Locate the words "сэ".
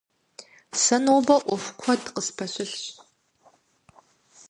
0.81-0.97